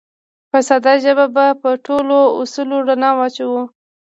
په 0.51 0.59
ساده 0.67 0.93
ژبه 1.03 1.25
به 1.35 1.45
په 1.61 1.69
ټولو 1.85 2.17
اصولو 2.39 2.75
رڼا 2.87 3.09
واچوو 3.15 3.61